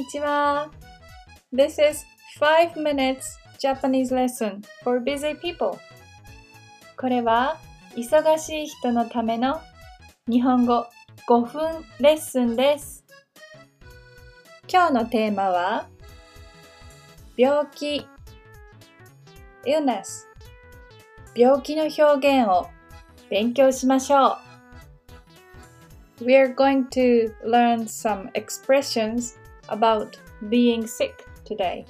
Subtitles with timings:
[0.00, 0.70] にちは。
[1.52, 2.06] This is
[2.40, 3.20] 5 minutes
[3.58, 5.78] Japanese lesson for busy people.
[6.96, 7.58] これは
[7.94, 9.60] 忙しい人のための
[10.26, 10.86] 日本語
[11.28, 13.04] 5分レッスンです。
[14.72, 15.86] 今日のテーマは
[17.36, 18.06] 病気
[19.66, 20.24] illness
[21.36, 22.68] 病気の表現を
[23.28, 26.24] 勉強しましょう。
[26.24, 29.36] we are going to learn some expressions
[29.70, 31.84] about being sick today.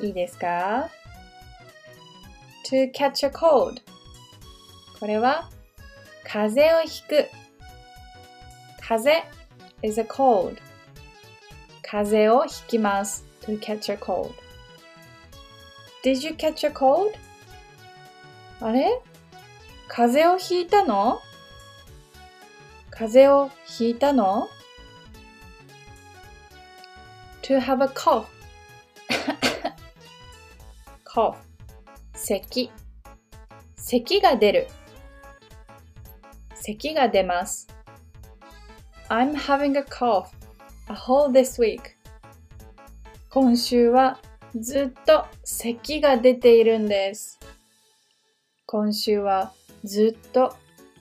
[0.00, 0.90] いいですか
[2.68, 3.80] ?to catch a cold
[4.98, 5.48] これは
[6.24, 7.28] 風邪をひく
[8.80, 9.42] 風邪
[9.82, 10.56] is a cold
[11.82, 14.32] 風邪をひきます to catch a cold
[16.02, 17.12] Did you catch a cold?
[18.60, 19.00] あれ
[19.88, 21.20] 風邪をひいたの
[22.90, 24.48] 風邪をひいたの
[27.42, 28.26] ?to have a cough
[31.04, 31.36] cough
[32.14, 32.70] 咳
[33.76, 34.68] 咳が出る
[36.54, 37.68] 咳が出ます
[39.08, 40.28] I'm having a cough
[40.88, 41.80] a whole this week
[43.28, 44.18] 今週は
[44.54, 47.38] ずっと咳が出ているんです
[48.66, 49.52] 今週は
[49.84, 50.54] ずっと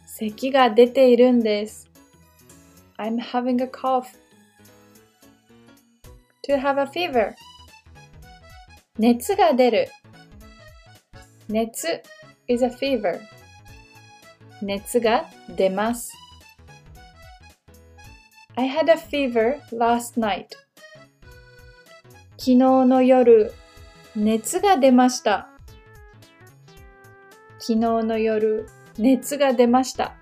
[0.06, 1.90] 咳が出ているんです
[2.98, 4.06] I'm having a cough.
[6.52, 7.34] To have a fever.
[9.00, 9.88] 熱が出る。
[11.48, 12.04] 熱
[12.46, 13.22] is a fever.
[14.62, 16.12] 熱が出ます。
[18.58, 20.48] I had a fever last night.
[22.32, 23.54] 昨日の夜、
[24.14, 25.48] 熱が出ました。
[27.60, 30.18] 昨日の夜、熱が出ました。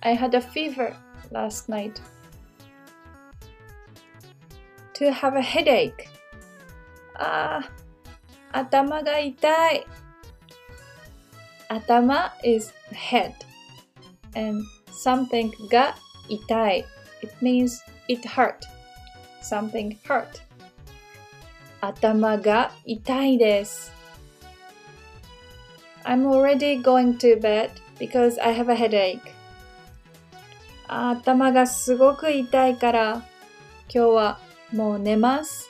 [0.00, 0.94] I had a fever
[1.30, 2.00] last night.
[5.01, 6.07] To have a headache.
[7.15, 7.61] あ
[8.51, 9.85] あ、頭が痛い。
[11.69, 13.33] 頭 is head
[14.35, 15.95] and something が
[16.29, 16.85] 痛い。
[17.21, 18.55] It means it hurt.
[19.41, 20.27] Something hurt.
[21.81, 23.91] 頭が痛いです。
[26.03, 29.19] I'm already going to bed because I have a headache.
[30.87, 33.25] 頭がすごく痛いから今
[33.89, 34.39] 日は
[34.72, 35.68] もう寝ます。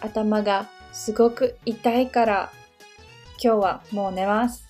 [0.00, 2.52] 頭がすごく痛いから
[3.42, 4.68] 今日はもう寝ます。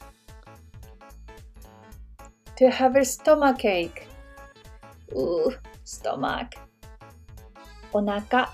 [2.57, 3.91] to have a stomach ache
[5.09, 6.59] うー、ストマック。
[7.93, 8.51] お腹。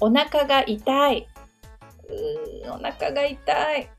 [0.00, 1.28] お腹が痛い。
[2.08, 3.90] うー、お腹が痛い。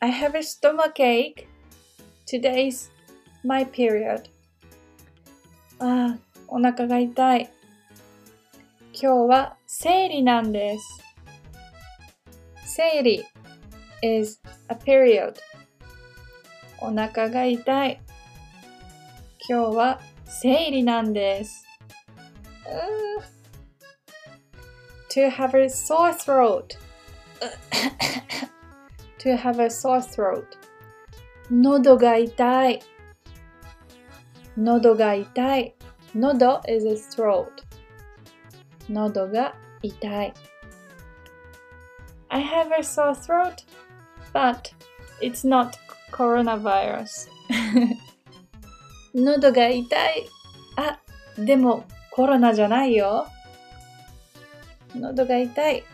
[0.00, 1.46] I have a stomach ache
[2.26, 2.90] Today's
[3.42, 4.22] my period.
[5.78, 7.50] ああ、お腹が痛い。
[8.92, 11.02] 今日は生理なんです。
[12.66, 13.24] 生理
[14.02, 15.32] is a period.
[16.78, 18.00] お腹が痛い。
[19.48, 21.64] 今日は生理なんです。
[25.08, 26.76] to have a sore throat.
[29.18, 30.44] to have a sore throat.
[31.50, 32.82] 喉が痛い。
[34.58, 35.74] 喉が痛い。
[36.14, 37.48] 喉 is a throat.
[38.88, 40.34] 喉が痛い。
[42.28, 43.64] I have a sore throat,
[44.32, 44.72] but
[45.20, 45.72] it's not
[46.12, 47.28] coronavirus.
[49.14, 50.28] 喉が痛い。
[50.76, 50.98] あ、
[51.38, 53.26] でもコロナじゃないよ。
[54.94, 55.84] 喉が痛い。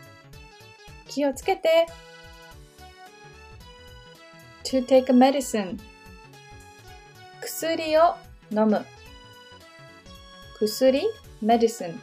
[1.07, 1.87] 気をつけて。
[4.69, 5.79] to take a medicine
[7.41, 8.15] 薬を
[8.51, 8.85] 飲む
[10.61, 11.03] 薬
[11.41, 11.97] medicine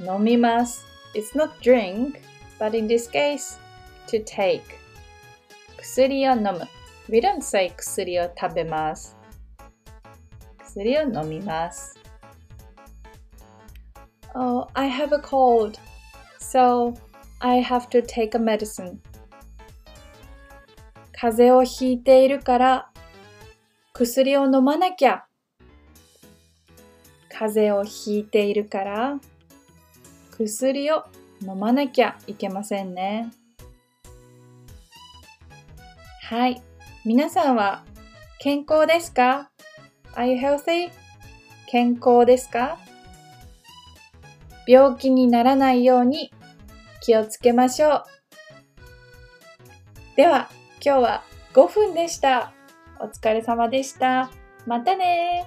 [0.00, 2.20] 飲みます It's not drink
[2.58, 3.58] but in this case
[4.08, 4.62] to take
[5.78, 6.66] 薬を飲む
[7.08, 9.16] We don't say 薬を食べます
[10.58, 11.98] 薬を飲みます
[14.34, 15.78] Oh, I have a cold
[16.40, 16.94] so
[17.40, 18.98] I have to take a medicine
[21.12, 22.90] 風邪をひいているから
[23.92, 25.26] 薬を飲まなきゃ。
[27.38, 29.20] 風邪をひいているから
[30.30, 31.04] 薬を
[31.42, 33.30] 飲まなきゃいけませんね。
[36.22, 36.62] はい。
[37.04, 37.84] 皆さんは
[38.40, 39.50] 健康ですか
[40.14, 40.90] ?Are you healthy?
[41.70, 42.78] 健康ですか？
[44.66, 46.32] 病気にならないように
[47.00, 48.04] 気をつけましょう。
[50.16, 50.48] では、
[50.84, 51.22] 今日は
[51.52, 52.52] 5分でした。
[52.98, 54.30] お疲れ様でした。
[54.66, 55.46] またね